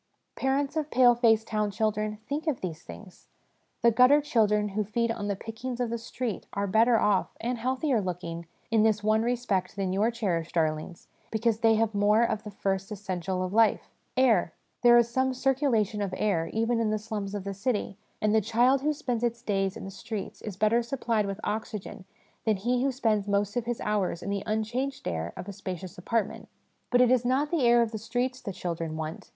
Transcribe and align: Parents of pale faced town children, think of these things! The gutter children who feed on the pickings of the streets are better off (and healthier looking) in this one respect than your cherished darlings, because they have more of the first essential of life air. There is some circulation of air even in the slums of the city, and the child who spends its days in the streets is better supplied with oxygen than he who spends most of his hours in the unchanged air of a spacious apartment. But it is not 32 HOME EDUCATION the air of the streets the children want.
Parents 0.35 0.75
of 0.75 0.89
pale 0.89 1.13
faced 1.13 1.45
town 1.45 1.69
children, 1.69 2.17
think 2.27 2.47
of 2.47 2.61
these 2.61 2.81
things! 2.81 3.27
The 3.83 3.91
gutter 3.91 4.19
children 4.19 4.69
who 4.69 4.83
feed 4.83 5.11
on 5.11 5.27
the 5.27 5.35
pickings 5.35 5.79
of 5.79 5.91
the 5.91 5.99
streets 5.99 6.47
are 6.53 6.65
better 6.65 6.99
off 6.99 7.37
(and 7.39 7.59
healthier 7.59 8.01
looking) 8.01 8.47
in 8.71 8.81
this 8.81 9.03
one 9.03 9.21
respect 9.21 9.75
than 9.75 9.93
your 9.93 10.09
cherished 10.09 10.55
darlings, 10.55 11.07
because 11.29 11.59
they 11.59 11.75
have 11.75 11.93
more 11.93 12.23
of 12.23 12.41
the 12.43 12.49
first 12.49 12.91
essential 12.91 13.43
of 13.43 13.53
life 13.53 13.91
air. 14.17 14.53
There 14.81 14.97
is 14.97 15.07
some 15.07 15.35
circulation 15.35 16.01
of 16.01 16.15
air 16.17 16.47
even 16.47 16.79
in 16.79 16.89
the 16.89 16.97
slums 16.97 17.35
of 17.35 17.43
the 17.43 17.53
city, 17.53 17.95
and 18.19 18.33
the 18.33 18.41
child 18.41 18.81
who 18.81 18.93
spends 18.93 19.23
its 19.23 19.43
days 19.43 19.77
in 19.77 19.85
the 19.85 19.91
streets 19.91 20.41
is 20.41 20.57
better 20.57 20.81
supplied 20.81 21.27
with 21.27 21.39
oxygen 21.43 22.05
than 22.43 22.57
he 22.57 22.81
who 22.81 22.91
spends 22.91 23.27
most 23.27 23.55
of 23.55 23.65
his 23.65 23.79
hours 23.81 24.23
in 24.23 24.31
the 24.31 24.41
unchanged 24.47 25.07
air 25.07 25.31
of 25.37 25.47
a 25.47 25.53
spacious 25.53 25.95
apartment. 25.95 26.49
But 26.89 27.01
it 27.01 27.11
is 27.11 27.23
not 27.23 27.49
32 27.51 27.51
HOME 27.51 27.59
EDUCATION 27.59 27.59
the 27.59 27.67
air 27.75 27.81
of 27.83 27.91
the 27.91 27.97
streets 27.99 28.41
the 28.41 28.51
children 28.51 28.97
want. 28.97 29.29